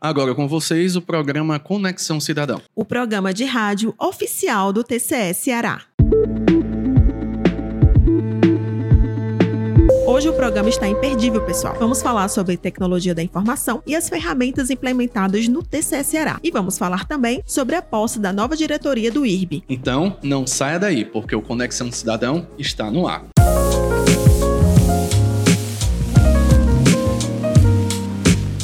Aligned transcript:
Agora 0.00 0.32
com 0.34 0.46
vocês 0.46 0.94
o 0.94 1.02
programa 1.02 1.58
Conexão 1.58 2.20
Cidadão. 2.20 2.60
O 2.74 2.84
programa 2.84 3.34
de 3.34 3.44
rádio 3.44 3.92
oficial 3.98 4.72
do 4.72 4.84
TCE 4.84 5.34
Ceará. 5.34 5.82
Hoje 10.06 10.28
o 10.28 10.32
programa 10.32 10.68
está 10.68 10.88
imperdível, 10.88 11.44
pessoal. 11.44 11.76
Vamos 11.78 12.00
falar 12.00 12.28
sobre 12.28 12.56
tecnologia 12.56 13.14
da 13.14 13.22
informação 13.22 13.82
e 13.86 13.94
as 13.94 14.08
ferramentas 14.08 14.70
implementadas 14.70 15.48
no 15.48 15.62
TCE 15.62 16.02
Ceará. 16.04 16.40
E 16.42 16.50
vamos 16.50 16.78
falar 16.78 17.04
também 17.06 17.42
sobre 17.44 17.74
a 17.76 17.82
posse 17.82 18.18
da 18.18 18.32
nova 18.32 18.56
diretoria 18.56 19.10
do 19.10 19.26
IRB. 19.26 19.64
Então, 19.68 20.16
não 20.22 20.46
saia 20.46 20.78
daí, 20.78 21.04
porque 21.04 21.36
o 21.36 21.42
Conexão 21.42 21.92
Cidadão 21.92 22.46
está 22.56 22.90
no 22.90 23.06
ar. 23.06 23.24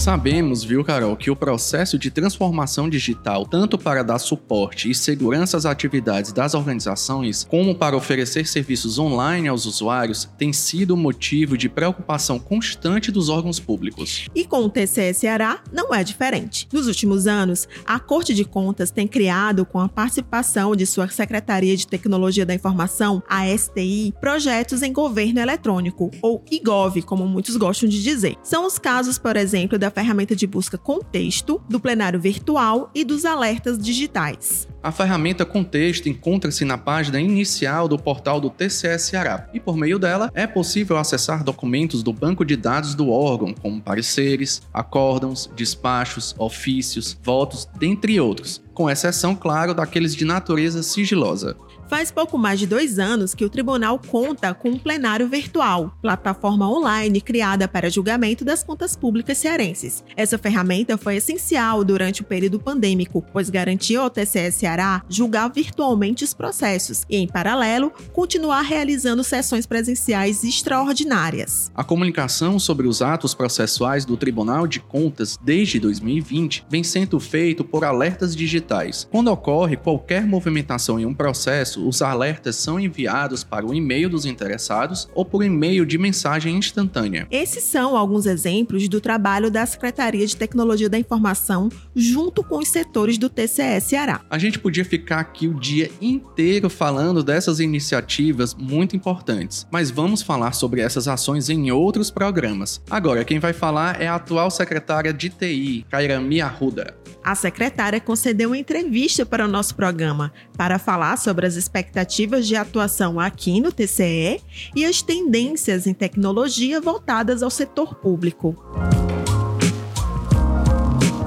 Sabemos, 0.05 0.63
viu, 0.63 0.85
Carol, 0.85 1.17
que 1.17 1.31
o 1.31 1.35
processo 1.35 1.99
de 1.99 2.11
transformação 2.11 2.91
digital, 2.91 3.47
tanto 3.47 3.79
para 3.79 4.03
dar 4.05 4.19
suporte 4.19 4.91
e 4.91 4.95
segurança 4.95 5.57
às 5.57 5.65
atividades 5.65 6.31
das 6.31 6.53
organizações, 6.53 7.47
como 7.49 7.75
para 7.75 7.97
oferecer 7.97 8.47
serviços 8.47 8.99
online 8.99 9.49
aos 9.49 9.65
usuários, 9.65 10.29
tem 10.37 10.53
sido 10.53 10.95
motivo 10.95 11.57
de 11.57 11.71
preocupação 11.71 12.39
constante 12.39 13.11
dos 13.11 13.31
órgãos 13.31 13.59
públicos. 13.59 14.29
E 14.35 14.45
com 14.45 14.67
o 14.67 14.69
TCE 14.69 15.15
Ceará 15.15 15.63
não 15.73 15.95
é 15.95 16.05
diferente. 16.05 16.69
Nos 16.71 16.87
últimos 16.87 17.27
anos, 17.27 17.67
a 17.87 17.99
Corte 17.99 18.35
de 18.35 18.45
Contas 18.45 18.91
tem 18.91 19.09
criado, 19.09 19.65
com 19.65 19.81
a 19.81 19.89
participação 19.89 20.77
de 20.77 20.85
sua 20.85 21.09
Secretaria 21.09 21.75
de 21.79 21.87
Tecnologia 21.87 22.45
da 22.45 22.53
Informação, 22.53 23.23
a 23.27 23.47
STI, 23.57 24.13
projetos 24.21 24.83
em 24.83 24.93
governo 24.93 25.41
eletrônico, 25.41 26.11
ou 26.21 26.45
IGOV, 26.51 27.01
como 27.01 27.27
muitos 27.27 27.57
gostam 27.57 27.89
de 27.89 28.03
dizer. 28.03 28.37
São 28.43 28.67
os 28.67 28.79
casos, 28.79 29.19
por 29.19 29.35
exemplo, 29.35 29.79
da 29.79 29.94
ferramenta 29.95 30.35
de 30.35 30.47
busca 30.47 30.77
Contexto, 30.77 31.63
do 31.69 31.79
plenário 31.79 32.21
virtual 32.21 32.91
e 32.95 33.05
dos 33.05 33.25
alertas 33.25 33.79
digitais. 33.79 34.69
A 34.85 34.93
ferramenta 34.93 35.47
Contexto 35.47 36.11
encontra-se 36.11 36.63
na 36.63 36.77
página 36.77 37.19
inicial 37.19 37.89
do 37.89 37.99
portal 37.99 38.39
do 38.39 38.51
TCS 38.51 39.05
Ceará 39.05 39.49
e, 39.55 39.59
por 39.59 39.79
meio 39.79 39.99
dela, 39.99 40.31
é 40.35 40.47
possível 40.47 40.99
acessar 40.99 41.43
documentos 41.43 42.03
do 42.03 42.13
banco 42.13 42.45
de 42.45 42.55
dados 42.55 42.95
do 42.95 43.09
órgão, 43.09 43.55
como 43.55 43.81
pareceres, 43.81 44.61
acórdãos, 44.75 45.51
despachos, 45.57 46.35
ofícios, 46.37 47.19
votos, 47.23 47.67
dentre 47.79 48.21
outros, 48.21 48.63
com 48.75 48.91
exceção, 48.91 49.35
claro, 49.35 49.73
daqueles 49.73 50.15
de 50.15 50.27
natureza 50.27 50.83
sigilosa. 50.83 51.57
Faz 51.89 52.11
pouco 52.11 52.37
mais 52.37 52.59
de 52.59 52.67
dois 52.67 52.99
anos 52.99 53.35
que 53.35 53.45
o 53.45 53.51
tribunal 53.51 53.99
conta 53.99 54.53
com 54.53 54.71
um 54.71 54.79
plenário 54.79 55.29
virtual, 55.29 55.97
plataforma 56.03 56.69
online 56.69 57.21
criada 57.21 57.69
para 57.69 57.91
julgamento 57.91 58.45
das 58.45 58.65
contas 58.65 58.97
públicas 58.97 59.39
cearenses. 59.39 60.03
Essa 60.17 60.39
ferramenta 60.39 60.97
foi 60.97 61.17
essencial 61.17 61.85
durante 61.85 62.23
o 62.23 62.25
período 62.25 62.59
pandêmico, 62.59 63.25
pois 63.33 63.51
garantiu 63.51 64.03
ao 64.03 64.11
TCE 64.11 64.51
Ceará 64.51 64.74
julgar 65.09 65.49
virtualmente 65.49 66.25
os 66.25 66.35
processos 66.35 67.05
e, 67.09 67.17
em 67.17 67.27
paralelo, 67.27 67.93
continuar 68.13 68.63
realizando 68.63 69.23
sessões 69.23 69.67
presenciais 69.67 70.45
extraordinárias. 70.45 71.71
A 71.75 71.85
comunicação 71.85 72.59
sobre 72.59 72.87
os 72.87 73.03
atos 73.03 73.35
processuais 73.35 74.05
do 74.05 74.17
Tribunal 74.17 74.67
de 74.67 74.81
Contas 74.81 75.39
desde 75.43 75.79
2020 75.79 76.67
vem 76.69 76.83
sendo 76.83 77.21
feito 77.21 77.65
por 77.65 77.85
alertas 77.85 78.35
digitais. 78.35 79.07
Quando 79.11 79.29
ocorre 79.29 79.77
qualquer 79.77 80.27
movimentação 80.27 80.99
em 80.99 81.07
um 81.07 81.15
processo, 81.15 81.35
processo, 81.35 81.87
os 81.87 82.01
alertas 82.01 82.57
são 82.57 82.79
enviados 82.79 83.43
para 83.43 83.67
o 83.67 83.75
e-mail 83.75 84.09
dos 84.09 84.25
interessados 84.25 85.09
ou 85.15 85.25
por 85.25 85.43
e-mail 85.43 85.85
de 85.85 85.99
mensagem 85.99 86.57
instantânea. 86.57 87.27
Esses 87.31 87.65
são 87.65 87.97
alguns 87.97 88.25
exemplos 88.25 88.89
do 88.89 89.01
trabalho 89.01 89.51
da 89.51 89.67
Secretaria 89.67 90.27
de 90.27 90.37
Tecnologia 90.37 90.89
da 90.89 90.99
Informação 90.99 91.69
junto 91.95 92.43
com 92.43 92.59
os 92.59 92.69
setores 92.69 93.19
do 93.19 93.29
TCE 93.29 93.81
Ceará. 93.81 94.21
A 94.31 94.39
gente 94.39 94.59
podia 94.65 94.83
ficar 94.83 95.21
aqui 95.21 95.47
o 95.47 95.53
dia 95.53 95.91
inteiro 96.01 96.71
falando 96.71 97.23
dessas 97.23 97.61
iniciativas 97.61 98.55
muito 98.55 98.97
importantes, 98.97 99.67
mas 99.71 99.91
vamos 99.91 100.23
falar 100.23 100.53
sobre 100.53 100.81
essas 100.81 101.07
ações 101.07 101.51
em 101.51 101.71
outros 101.71 102.11
programas. 102.11 102.81
Agora, 102.89 103.27
quem 103.27 103.39
vai 103.39 103.53
falar 103.53 104.01
é 104.01 104.09
a 104.09 104.15
atual 104.15 104.51
secretária 104.51 105.13
de 105.13 105.29
TI, 105.29 105.85
Kairami 105.91 106.41
Arruda. 106.41 106.97
A 107.23 107.35
secretária 107.35 108.01
concedeu 108.01 108.51
uma 108.51 108.57
entrevista 108.57 109.27
para 109.27 109.45
o 109.45 109.49
nosso 109.49 109.75
programa 109.75 110.33
para 110.57 110.79
falar 110.79 111.19
sobre 111.19 111.47
as 111.47 111.57
expectativas 111.57 112.47
de 112.47 112.57
atuação 112.57 113.21
aqui 113.21 113.61
no 113.61 113.71
TCE 113.71 114.41
e 114.75 114.87
as 114.87 115.03
tendências 115.03 115.87
em 115.87 115.93
tecnologia 115.93 116.81
voltadas 116.81 117.43
ao 117.43 117.51
setor 117.51 117.97
público. 117.97 118.57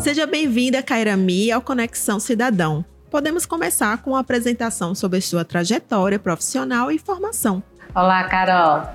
Seja 0.02 0.26
bem-vinda, 0.26 0.82
Kairami, 0.82 1.52
ao 1.52 1.62
Conexão 1.62 2.20
Cidadão. 2.20 2.84
Podemos 3.18 3.48
começar 3.48 4.04
com 4.04 4.12
uma 4.12 4.20
apresentação 4.20 4.94
sobre 4.94 5.20
sua 5.22 5.44
trajetória 5.44 6.20
profissional 6.20 6.92
e 6.92 7.00
formação. 7.00 7.64
Olá, 7.96 8.24
Carol. 8.26 8.90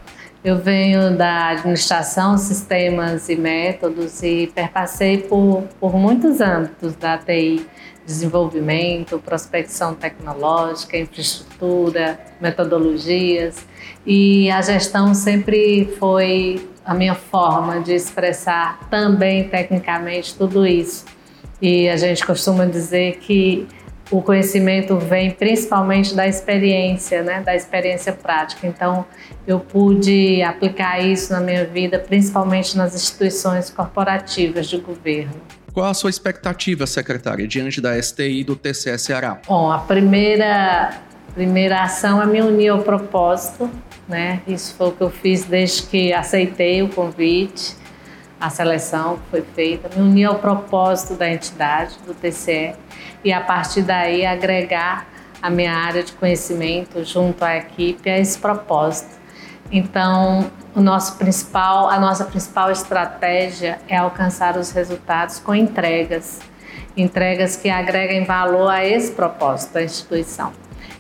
Eu 0.45 0.59
venho 0.59 1.17
da 1.17 1.49
administração, 1.49 2.39
sistemas 2.39 3.29
e 3.29 3.35
métodos 3.35 4.23
e 4.23 4.47
perpassei 4.55 5.19
por, 5.19 5.65
por 5.81 5.97
muitos 5.97 6.41
âmbitos 6.41 6.95
da 6.95 7.19
TI, 7.19 7.67
desenvolvimento, 8.07 9.19
prospecção 9.19 9.93
tecnológica, 9.93 10.97
infraestrutura, 10.97 12.21
metodologias 12.41 13.67
e 14.07 14.49
a 14.53 14.63
gestão 14.63 15.15
sempre 15.15 15.97
foi 15.99 16.71
a 16.85 16.95
minha 16.95 17.17
forma 17.17 17.81
de 17.81 17.93
expressar 17.93 18.89
também 18.89 19.49
tecnicamente 19.49 20.37
tudo 20.37 20.65
isso. 20.65 21.07
E 21.61 21.89
a 21.89 21.97
gente 21.97 22.25
costuma 22.25 22.67
dizer 22.67 23.19
que 23.19 23.67
o 24.11 24.21
conhecimento 24.21 24.97
vem 24.97 25.31
principalmente 25.31 26.15
da 26.15 26.27
experiência, 26.27 27.23
né, 27.23 27.41
da 27.41 27.55
experiência 27.55 28.13
prática. 28.13 28.67
Então, 28.67 29.05
eu 29.47 29.59
pude 29.59 30.43
aplicar 30.43 31.01
isso 31.01 31.33
na 31.33 31.41
minha 31.41 31.65
vida, 31.65 31.99
principalmente 31.99 32.77
nas 32.77 32.95
instituições 32.95 33.71
corporativas 33.71 34.69
de 34.69 34.79
governo. 34.79 35.41
Qual 35.73 35.87
a 35.87 35.95
sua 35.95 36.11
expectativa, 36.11 36.87
secretária, 36.87 37.49
diante 37.49 37.81
da 37.81 38.01
STI 38.01 38.45
do 38.45 38.55
TCS 38.55 39.03
Ceará? 39.03 39.41
Bom, 39.49 39.73
a 39.73 39.79
primeira, 39.79 41.01
primeira 41.35 41.83
ação 41.83 42.21
é 42.21 42.27
me 42.27 42.43
unir 42.43 42.69
ao 42.69 42.83
propósito, 42.83 43.71
né? 44.07 44.43
Isso 44.47 44.75
foi 44.75 44.89
o 44.89 44.93
que 44.93 45.01
eu 45.01 45.11
fiz 45.11 45.45
desde 45.45 45.85
que 45.85 46.13
aceitei 46.13 46.83
o 46.83 46.89
convite, 46.91 47.75
a 48.39 48.51
seleção 48.51 49.17
que 49.17 49.31
foi 49.31 49.45
feita, 49.55 49.89
me 49.97 50.03
unir 50.03 50.25
ao 50.25 50.35
propósito 50.35 51.15
da 51.15 51.31
entidade, 51.31 51.97
do 52.07 52.13
TCE, 52.13 52.75
e 53.25 53.33
a 53.33 53.41
partir 53.41 53.83
daí 53.83 54.25
agregar 54.27 55.07
a 55.41 55.51
minha 55.51 55.75
área 55.75 56.03
de 56.03 56.13
conhecimento 56.13 57.05
junto 57.05 57.45
à 57.45 57.57
equipe 57.57 58.09
a 58.09 58.19
esse 58.19 58.39
propósito. 58.39 59.21
Então, 59.71 60.51
o 60.75 60.81
nosso 60.81 61.17
principal, 61.17 61.89
a 61.89 61.99
nossa 61.99 62.25
principal 62.25 62.71
estratégia 62.71 63.79
é 63.89 63.97
alcançar 63.97 64.57
os 64.57 64.71
resultados 64.71 65.39
com 65.39 65.55
entregas, 65.55 66.41
entregas 66.97 67.57
que 67.57 67.71
agreguem 67.71 68.25
valor 68.25 68.69
a 68.69 68.85
esse 68.85 69.13
propósito 69.13 69.75
da 69.75 69.83
instituição. 69.83 70.53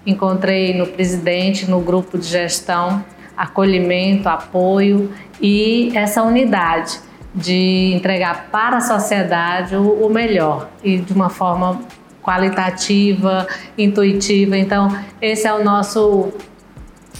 Encontrei 0.04 0.76
no 0.76 0.86
presidente, 0.86 1.70
no 1.70 1.80
grupo 1.80 2.18
de 2.18 2.26
gestão, 2.26 3.04
acolhimento, 3.36 4.28
apoio 4.28 5.12
e 5.40 5.92
essa 5.96 6.22
unidade 6.22 6.98
de 7.34 7.92
entregar 7.94 8.48
para 8.50 8.78
a 8.78 8.80
sociedade 8.80 9.74
o, 9.76 10.08
melhor 10.10 10.68
e 10.82 10.98
de 10.98 11.12
uma 11.12 11.30
forma 11.30 11.80
qualitativa, 12.22 13.46
intuitiva. 13.76 14.56
Então, 14.56 14.88
esse 15.20 15.46
é 15.46 15.52
o 15.52 15.62
nosso, 15.64 16.32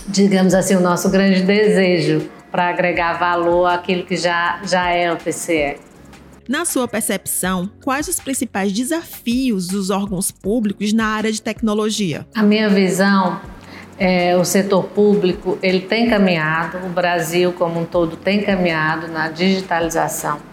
digamos 0.06 0.54
assim, 0.54 0.76
o 0.76 0.80
nosso 0.80 1.10
grande 1.10 1.42
desejo 1.42 2.28
para 2.50 2.68
agregar 2.68 3.14
valor 3.14 3.66
àquilo 3.66 4.04
que 4.04 4.16
já, 4.16 4.60
já 4.64 4.90
é 4.90 5.12
o 5.12 5.16
TCE. 5.16 5.76
Na 6.48 6.64
sua 6.64 6.86
percepção, 6.86 7.70
quais 7.82 8.08
os 8.08 8.20
principais 8.20 8.72
desafios 8.72 9.68
dos 9.68 9.90
órgãos 9.90 10.30
públicos 10.30 10.92
na 10.92 11.06
área 11.06 11.32
de 11.32 11.40
tecnologia? 11.40 12.26
A 12.34 12.42
minha 12.42 12.68
visão 12.68 13.40
é, 13.98 14.36
o 14.36 14.44
setor 14.44 14.84
público 14.84 15.58
ele 15.62 15.80
tem 15.80 16.08
caminhado, 16.08 16.78
o 16.84 16.88
Brasil 16.88 17.52
como 17.52 17.80
um 17.80 17.84
todo 17.84 18.16
tem 18.16 18.42
caminhado 18.42 19.06
na 19.06 19.28
digitalização. 19.28 20.51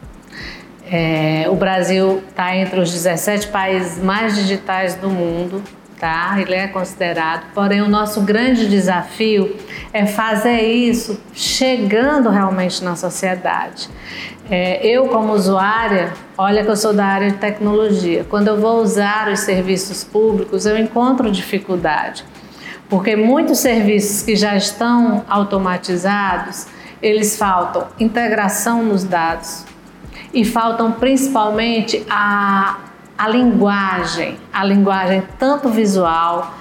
É, 0.92 1.46
o 1.50 1.56
Brasil 1.56 2.24
está 2.30 2.56
entre 2.56 2.80
os 2.80 2.92
17 2.92 3.48
países 3.48 4.04
mais 4.04 4.36
digitais 4.36 4.96
do 4.96 5.10
mundo, 5.10 5.62
tá? 6.00 6.36
Ele 6.40 6.56
é 6.56 6.68
considerado. 6.68 7.44
Porém, 7.54 7.82
o 7.82 7.88
nosso 7.88 8.22
grande 8.22 8.68
desafio 8.68 9.56
é 9.94 10.06
fazer 10.06 10.62
isso 10.62 11.22
chegando 11.34 12.30
realmente 12.30 12.84
na 12.84 12.96
sociedade. 12.96 13.90
É, 14.50 14.84
eu, 14.86 15.08
como 15.10 15.34
usuária, 15.34 16.12
olha 16.36 16.64
que 16.64 16.70
eu 16.72 16.76
sou 16.76 16.92
da 16.92 17.06
área 17.06 17.30
de 17.30 17.38
tecnologia. 17.38 18.26
Quando 18.28 18.48
eu 18.48 18.60
vou 18.60 18.82
usar 18.82 19.30
os 19.30 19.42
serviços 19.42 20.04
públicos, 20.04 20.66
eu 20.66 20.78
encontro 20.78 21.32
dificuldade 21.32 22.26
porque 22.90 23.16
muitos 23.16 23.60
serviços 23.60 24.24
que 24.24 24.36
já 24.36 24.58
estão 24.58 25.24
automatizados, 25.30 26.66
eles 27.02 27.38
faltam 27.38 27.88
integração 28.00 28.84
nos 28.84 29.04
dados. 29.04 29.64
E 30.34 30.46
faltam 30.46 30.92
principalmente 30.92 32.06
a, 32.10 32.78
a 33.18 33.28
linguagem, 33.28 34.38
a 34.52 34.64
linguagem 34.64 35.24
tanto 35.38 35.70
visual 35.70 36.54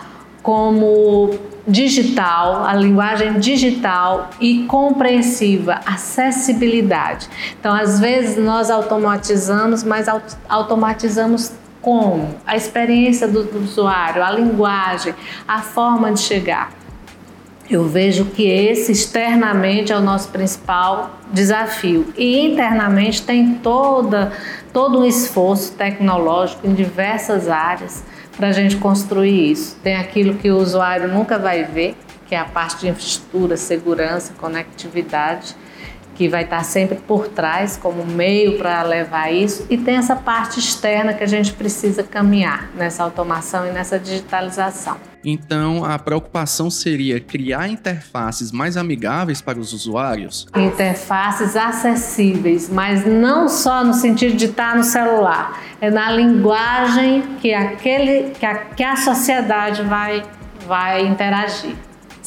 como 0.42 1.38
digital, 1.66 2.64
a 2.64 2.74
linguagem 2.74 3.38
digital 3.38 4.30
e 4.40 4.64
compreensiva, 4.64 5.80
acessibilidade. 5.84 7.28
Então, 7.60 7.74
às 7.74 8.00
vezes 8.00 8.42
nós 8.42 8.70
automatizamos, 8.70 9.84
mas 9.84 10.06
automatizamos 10.48 11.52
como? 11.82 12.34
A 12.46 12.56
experiência 12.56 13.28
do, 13.28 13.44
do 13.44 13.58
usuário, 13.60 14.22
a 14.24 14.30
linguagem, 14.30 15.14
a 15.46 15.60
forma 15.60 16.12
de 16.12 16.20
chegar. 16.20 16.70
Eu 17.70 17.84
vejo 17.86 18.24
que 18.24 18.48
esse 18.48 18.92
externamente 18.92 19.92
é 19.92 19.96
o 19.96 20.00
nosso 20.00 20.30
principal 20.30 21.18
desafio 21.30 22.14
e 22.16 22.40
internamente 22.46 23.20
tem 23.20 23.56
toda 23.56 24.32
todo 24.72 25.00
um 25.00 25.04
esforço 25.04 25.72
tecnológico 25.72 26.66
em 26.66 26.72
diversas 26.72 27.46
áreas 27.46 28.02
para 28.34 28.48
a 28.48 28.52
gente 28.52 28.76
construir 28.76 29.50
isso. 29.50 29.76
Tem 29.82 29.96
aquilo 29.96 30.34
que 30.34 30.50
o 30.50 30.56
usuário 30.56 31.08
nunca 31.08 31.38
vai 31.38 31.64
ver, 31.64 31.94
que 32.26 32.34
é 32.34 32.38
a 32.38 32.44
parte 32.46 32.80
de 32.80 32.88
infraestrutura, 32.88 33.56
segurança, 33.58 34.32
conectividade 34.38 35.54
que 36.18 36.28
vai 36.28 36.42
estar 36.42 36.64
sempre 36.64 36.98
por 36.98 37.28
trás 37.28 37.76
como 37.76 38.04
meio 38.04 38.58
para 38.58 38.82
levar 38.82 39.32
isso, 39.32 39.64
e 39.70 39.78
tem 39.78 39.94
essa 39.94 40.16
parte 40.16 40.58
externa 40.58 41.14
que 41.14 41.22
a 41.22 41.28
gente 41.28 41.52
precisa 41.52 42.02
caminhar 42.02 42.72
nessa 42.74 43.04
automação 43.04 43.64
e 43.68 43.70
nessa 43.70 44.00
digitalização. 44.00 44.96
Então, 45.24 45.84
a 45.84 45.96
preocupação 45.96 46.70
seria 46.70 47.20
criar 47.20 47.68
interfaces 47.68 48.50
mais 48.50 48.76
amigáveis 48.76 49.40
para 49.40 49.60
os 49.60 49.72
usuários? 49.72 50.48
Interfaces 50.56 51.54
acessíveis, 51.54 52.68
mas 52.68 53.06
não 53.06 53.48
só 53.48 53.84
no 53.84 53.94
sentido 53.94 54.36
de 54.36 54.46
estar 54.46 54.74
no 54.74 54.82
celular, 54.82 55.60
é 55.80 55.88
na 55.88 56.10
linguagem 56.10 57.22
que, 57.40 57.54
aquele, 57.54 58.30
que, 58.30 58.44
a, 58.44 58.56
que 58.56 58.82
a 58.82 58.96
sociedade 58.96 59.82
vai, 59.82 60.24
vai 60.66 61.06
interagir. 61.06 61.76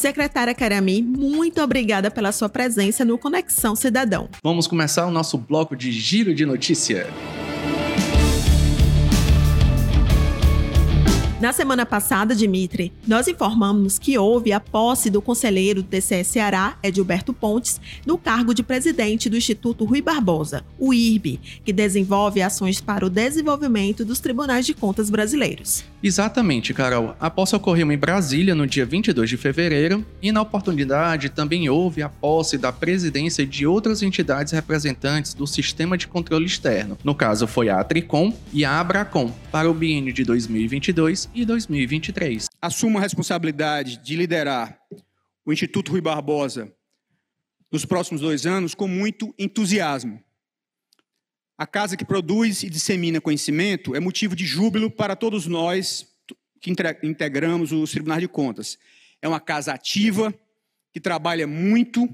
Secretária 0.01 0.55
Karami, 0.55 0.99
muito 1.03 1.61
obrigada 1.61 2.09
pela 2.09 2.31
sua 2.31 2.49
presença 2.49 3.05
no 3.05 3.19
Conexão 3.19 3.75
Cidadão. 3.75 4.27
Vamos 4.43 4.65
começar 4.65 5.05
o 5.05 5.11
nosso 5.11 5.37
bloco 5.37 5.75
de 5.75 5.91
giro 5.91 6.33
de 6.33 6.43
notícia. 6.43 7.05
Na 11.41 11.51
semana 11.51 11.87
passada, 11.87 12.35
Dimitri, 12.35 12.93
nós 13.07 13.27
informamos 13.27 13.97
que 13.97 14.15
houve 14.15 14.53
a 14.53 14.59
posse 14.59 15.09
do 15.09 15.23
conselheiro 15.23 15.81
do 15.81 15.87
TCE 15.87 16.23
Ceará, 16.23 16.77
Edilberto 16.83 17.33
Pontes, 17.33 17.81
no 18.05 18.15
cargo 18.15 18.53
de 18.53 18.61
presidente 18.61 19.27
do 19.27 19.35
Instituto 19.35 19.83
Rui 19.83 20.03
Barbosa, 20.03 20.63
o 20.77 20.93
IRB, 20.93 21.39
que 21.65 21.73
desenvolve 21.73 22.43
ações 22.43 22.79
para 22.79 23.03
o 23.03 23.09
desenvolvimento 23.09 24.05
dos 24.05 24.19
tribunais 24.19 24.67
de 24.67 24.75
contas 24.75 25.09
brasileiros. 25.09 25.83
Exatamente, 26.03 26.75
Carol. 26.75 27.15
A 27.19 27.27
posse 27.27 27.55
ocorreu 27.55 27.91
em 27.91 27.97
Brasília 27.97 28.53
no 28.53 28.67
dia 28.67 28.85
22 28.85 29.27
de 29.27 29.37
fevereiro 29.37 30.05
e, 30.21 30.31
na 30.31 30.43
oportunidade, 30.43 31.29
também 31.29 31.67
houve 31.69 32.03
a 32.03 32.09
posse 32.09 32.55
da 32.55 32.71
presidência 32.71 33.47
de 33.47 33.65
outras 33.65 34.03
entidades 34.03 34.53
representantes 34.53 35.33
do 35.33 35.47
Sistema 35.47 35.97
de 35.97 36.07
Controle 36.07 36.45
Externo. 36.45 36.99
No 37.03 37.15
caso, 37.15 37.47
foi 37.47 37.69
a 37.69 37.79
Atricom 37.79 38.31
e 38.53 38.63
a 38.63 38.79
Abracom, 38.79 39.31
para 39.51 39.69
o 39.69 39.73
biênio 39.73 40.13
de 40.13 40.23
2022 40.23 41.30
e 41.33 41.45
2023. 41.45 42.47
Assumo 42.61 42.97
a 42.97 43.01
responsabilidade 43.01 43.97
de 43.97 44.15
liderar 44.15 44.79
o 45.45 45.53
Instituto 45.53 45.91
Rui 45.91 46.01
Barbosa 46.01 46.73
nos 47.71 47.85
próximos 47.85 48.21
dois 48.21 48.45
anos 48.45 48.75
com 48.75 48.87
muito 48.87 49.33
entusiasmo. 49.39 50.21
A 51.57 51.65
casa 51.65 51.95
que 51.95 52.03
produz 52.03 52.63
e 52.63 52.69
dissemina 52.69 53.21
conhecimento 53.21 53.95
é 53.95 53.99
motivo 53.99 54.35
de 54.35 54.45
júbilo 54.45 54.89
para 54.89 55.15
todos 55.15 55.45
nós 55.45 56.07
que 56.59 56.71
integramos 57.03 57.71
os 57.71 57.91
tribunais 57.91 58.21
de 58.21 58.27
contas. 58.27 58.77
É 59.21 59.27
uma 59.27 59.39
casa 59.39 59.73
ativa, 59.73 60.33
que 60.91 60.99
trabalha 60.99 61.47
muito 61.47 62.09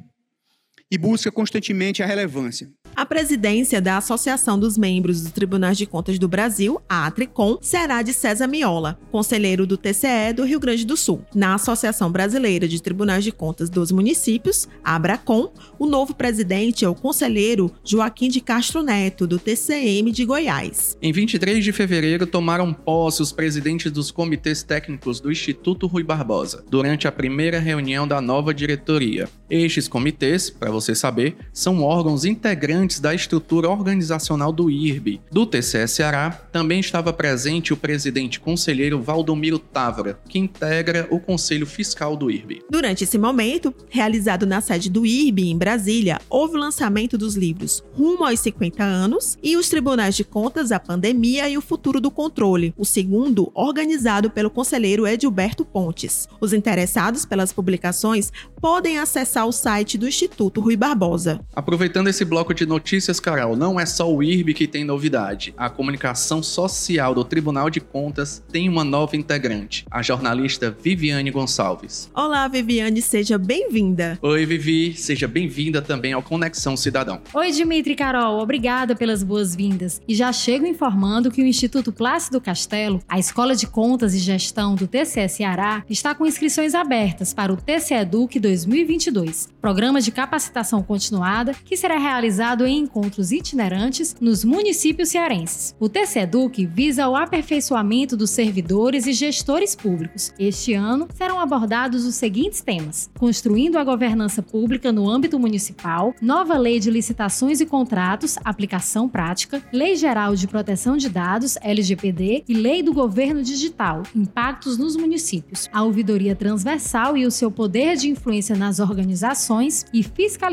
e 0.89 0.97
busca 0.97 1.31
constantemente 1.31 2.01
a 2.01 2.05
relevância. 2.05 2.69
A 2.95 3.05
presidência 3.05 3.79
da 3.79 3.97
Associação 3.97 4.57
dos 4.57 4.75
Membros 4.75 5.21
dos 5.21 5.31
Tribunais 5.31 5.77
de 5.77 5.85
Contas 5.85 6.17
do 6.17 6.27
Brasil, 6.27 6.81
a 6.89 7.05
Atricom, 7.05 7.57
será 7.61 8.01
de 8.01 8.11
César 8.11 8.47
Miola, 8.47 8.97
conselheiro 9.11 9.67
do 9.67 9.77
TCE 9.77 10.33
do 10.35 10.43
Rio 10.43 10.59
Grande 10.59 10.83
do 10.83 10.97
Sul. 10.97 11.23
Na 11.35 11.53
Associação 11.53 12.11
Brasileira 12.11 12.67
de 12.67 12.81
Tribunais 12.81 13.23
de 13.23 13.31
Contas 13.31 13.69
dos 13.69 13.91
Municípios, 13.91 14.67
a 14.83 14.95
Abracom, 14.95 15.51
o 15.77 15.85
novo 15.85 16.15
presidente 16.15 16.85
é 16.85 16.89
o 16.89 16.95
conselheiro 16.95 17.71
Joaquim 17.83 18.29
de 18.29 18.41
Castro 18.41 18.81
Neto, 18.81 19.27
do 19.27 19.37
TCM 19.37 20.11
de 20.11 20.25
Goiás. 20.25 20.97
Em 20.99 21.11
23 21.11 21.63
de 21.63 21.71
fevereiro, 21.71 22.25
tomaram 22.25 22.73
posse 22.73 23.21
os 23.21 23.31
presidentes 23.31 23.91
dos 23.91 24.09
comitês 24.09 24.63
técnicos 24.63 25.19
do 25.19 25.31
Instituto 25.31 25.85
Rui 25.85 26.03
Barbosa, 26.03 26.63
durante 26.67 27.07
a 27.07 27.11
primeira 27.11 27.59
reunião 27.59 28.07
da 28.07 28.19
nova 28.19 28.53
diretoria. 28.55 29.29
Estes 29.49 29.87
comitês, 29.87 30.49
para 30.49 30.71
você 30.79 30.93
saber, 30.93 31.35
são 31.51 31.81
órgãos 31.81 32.23
integrantes 32.23 32.99
da 32.99 33.13
estrutura 33.13 33.69
organizacional 33.69 34.51
do 34.51 34.69
IRB. 34.69 35.19
Do 35.31 35.45
TCS 35.45 35.91
Ceará 35.91 36.29
também 36.51 36.79
estava 36.79 37.11
presente 37.11 37.73
o 37.73 37.77
presidente 37.77 38.39
conselheiro 38.39 39.01
Valdomiro 39.01 39.57
Távora, 39.57 40.19
que 40.29 40.37
integra 40.37 41.07
o 41.09 41.19
Conselho 41.19 41.65
Fiscal 41.65 42.15
do 42.15 42.29
IRB. 42.29 42.61
Durante 42.69 43.03
esse 43.03 43.17
momento, 43.17 43.73
realizado 43.89 44.45
na 44.45 44.61
sede 44.61 44.89
do 44.89 45.05
IRB 45.05 45.49
em 45.49 45.57
Brasília, 45.57 46.19
houve 46.29 46.55
o 46.55 46.59
lançamento 46.59 47.17
dos 47.17 47.35
livros 47.35 47.83
Rumo 47.93 48.25
aos 48.25 48.39
50 48.39 48.83
anos 48.83 49.37
e 49.41 49.57
Os 49.57 49.69
Tribunais 49.69 50.15
de 50.15 50.23
Contas, 50.23 50.71
a 50.71 50.79
Pandemia 50.79 51.49
e 51.49 51.57
o 51.57 51.61
Futuro 51.61 51.99
do 51.99 52.11
Controle, 52.11 52.73
o 52.77 52.85
segundo 52.85 53.51
organizado 53.55 54.29
pelo 54.29 54.51
conselheiro 54.51 55.07
Edilberto 55.07 55.65
Pontes. 55.65 56.27
Os 56.39 56.53
interessados 56.53 57.25
pelas 57.25 57.51
publicações 57.51 58.31
podem 58.61 58.99
acessar 58.99 59.47
o 59.47 59.51
site 59.51 59.97
do 59.97 60.07
Instituto 60.07 60.61
Rui 60.67 60.75
Barbosa. 60.75 61.39
Aproveitando 61.55 62.09
esse 62.09 62.25
bloco 62.25 62.53
de 62.53 62.65
notícias, 62.65 63.21
Carol, 63.21 63.55
não 63.55 63.79
é 63.79 63.85
só 63.85 64.13
o 64.13 64.21
IRB 64.21 64.53
que 64.53 64.67
tem 64.67 64.83
novidade. 64.83 65.53
A 65.55 65.69
comunicação 65.69 66.43
social 66.43 67.15
do 67.15 67.23
Tribunal 67.23 67.69
de 67.69 67.79
Contas 67.79 68.43
tem 68.51 68.67
uma 68.67 68.83
nova 68.83 69.15
integrante, 69.15 69.85
a 69.89 70.01
jornalista 70.01 70.69
Viviane 70.69 71.31
Gonçalves. 71.31 72.11
Olá, 72.13 72.45
Viviane, 72.49 73.01
seja 73.01 73.37
bem-vinda. 73.37 74.19
Oi, 74.21 74.45
Vivi, 74.45 74.93
seja 74.93 75.25
bem-vinda 75.25 75.81
também 75.81 76.11
ao 76.11 76.21
Conexão 76.21 76.75
Cidadão. 76.75 77.21
Oi, 77.33 77.49
Dimitri 77.51 77.93
e 77.93 77.95
Carol, 77.95 78.41
obrigada 78.41 78.93
pelas 78.93 79.23
boas-vindas. 79.23 80.01
E 80.05 80.13
já 80.13 80.33
chego 80.33 80.67
informando 80.67 81.31
que 81.31 81.41
o 81.41 81.45
Instituto 81.45 81.93
Plácido 81.93 82.41
Castelo, 82.41 83.01
a 83.07 83.17
Escola 83.17 83.55
de 83.55 83.67
Contas 83.67 84.13
e 84.13 84.19
Gestão 84.19 84.75
do 84.75 84.85
TCE 84.85 85.29
Ceará, 85.29 85.85
está 85.89 86.13
com 86.13 86.25
inscrições 86.25 86.75
abertas 86.75 87.33
para 87.33 87.53
o 87.53 87.55
TCE 87.55 87.93
Educ 87.93 88.37
2022, 88.37 89.47
programa 89.61 90.01
de 90.01 90.11
capacitação 90.11 90.56
continuada 90.87 91.53
que 91.53 91.77
será 91.77 91.97
realizado 91.97 92.65
em 92.65 92.79
encontros 92.79 93.31
itinerantes 93.31 94.15
nos 94.19 94.43
municípios 94.43 95.09
cearenses. 95.09 95.75
O 95.79 95.87
TCEDUC 95.87 96.65
visa 96.65 97.07
o 97.07 97.15
aperfeiçoamento 97.15 98.17
dos 98.17 98.31
servidores 98.31 99.05
e 99.05 99.13
gestores 99.13 99.75
públicos. 99.75 100.33
Este 100.39 100.73
ano 100.73 101.07
serão 101.13 101.39
abordados 101.39 102.05
os 102.05 102.15
seguintes 102.15 102.61
temas: 102.61 103.09
construindo 103.17 103.77
a 103.77 103.83
governança 103.83 104.41
pública 104.41 104.91
no 104.91 105.09
âmbito 105.09 105.39
municipal, 105.39 106.15
nova 106.21 106.57
lei 106.57 106.79
de 106.79 106.89
licitações 106.89 107.61
e 107.61 107.65
contratos, 107.65 108.37
aplicação 108.43 109.07
prática, 109.07 109.61
lei 109.71 109.95
geral 109.95 110.35
de 110.35 110.47
proteção 110.47 110.97
de 110.97 111.09
dados, 111.09 111.57
LGPD, 111.61 112.45
e 112.47 112.53
lei 112.53 112.81
do 112.81 112.93
governo 112.93 113.43
digital, 113.43 114.03
impactos 114.15 114.77
nos 114.77 114.95
municípios, 114.95 115.69
a 115.71 115.83
ouvidoria 115.83 116.35
transversal 116.35 117.15
e 117.15 117.25
o 117.25 117.31
seu 117.31 117.51
poder 117.51 117.95
de 117.95 118.09
influência 118.09 118.55
nas 118.55 118.79
organizações 118.79 119.85
e 119.93 120.01
fiscalização 120.01 120.46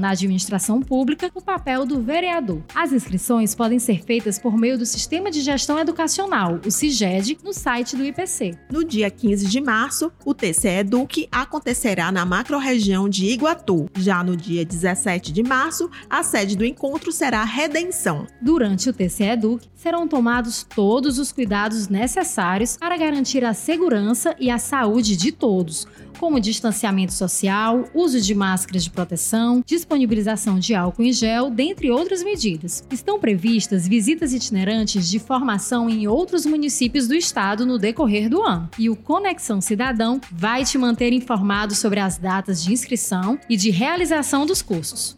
na 0.00 0.10
administração 0.10 0.80
pública, 0.80 1.30
o 1.34 1.42
papel 1.42 1.84
do 1.84 2.00
vereador. 2.00 2.62
As 2.74 2.90
inscrições 2.90 3.54
podem 3.54 3.78
ser 3.78 4.02
feitas 4.02 4.38
por 4.38 4.56
meio 4.56 4.78
do 4.78 4.86
Sistema 4.86 5.30
de 5.30 5.42
Gestão 5.42 5.78
Educacional, 5.78 6.58
o 6.64 6.70
CIGED, 6.70 7.38
no 7.44 7.52
site 7.52 7.96
do 7.96 8.04
IPC. 8.04 8.56
No 8.72 8.82
dia 8.82 9.10
15 9.10 9.46
de 9.46 9.60
março, 9.60 10.10
o 10.24 10.32
TCE 10.32 10.78
Eduque 10.78 11.28
acontecerá 11.30 12.10
na 12.10 12.24
macro-região 12.24 13.10
de 13.10 13.26
Iguatu. 13.26 13.90
Já 13.98 14.24
no 14.24 14.34
dia 14.36 14.64
17 14.64 15.30
de 15.32 15.42
março, 15.42 15.90
a 16.08 16.22
sede 16.22 16.56
do 16.56 16.64
encontro 16.64 17.12
será 17.12 17.44
Redenção. 17.44 18.26
Durante 18.40 18.88
o 18.88 18.92
TCE 18.92 19.24
Eduque, 19.24 19.68
serão 19.74 20.08
tomados 20.08 20.64
todos 20.74 21.18
os 21.18 21.30
cuidados 21.30 21.88
necessários 21.88 22.78
para 22.78 22.96
garantir 22.96 23.44
a 23.44 23.52
segurança 23.52 24.34
e 24.40 24.50
a 24.50 24.58
saúde 24.58 25.14
de 25.14 25.30
todos, 25.30 25.86
como 26.18 26.40
distanciamento 26.40 27.12
social, 27.12 27.84
uso 27.94 28.20
de 28.20 28.34
máscaras 28.34 28.84
de 28.84 28.90
proteção, 28.90 29.62
disponibilização 29.64 30.58
de 30.58 30.74
álcool 30.74 31.02
em 31.02 31.12
gel, 31.12 31.50
dentre 31.50 31.90
outras 31.90 32.22
medidas. 32.22 32.84
Estão 32.90 33.18
previstas 33.18 33.86
visitas 33.86 34.32
itinerantes 34.32 35.08
de 35.08 35.18
formação 35.18 35.88
em 35.88 36.06
outros 36.06 36.46
municípios 36.46 37.06
do 37.06 37.14
estado 37.14 37.64
no 37.64 37.78
decorrer 37.78 38.28
do 38.28 38.42
ano. 38.42 38.68
E 38.78 38.90
o 38.90 38.96
Conexão 38.96 39.60
Cidadão 39.60 40.20
vai 40.32 40.64
te 40.64 40.78
manter 40.78 41.12
informado 41.12 41.74
sobre 41.74 42.00
as 42.00 42.18
datas 42.18 42.62
de 42.62 42.72
inscrição 42.72 43.38
e 43.48 43.56
de 43.56 43.70
realização 43.70 44.46
dos 44.46 44.62
cursos. 44.62 45.16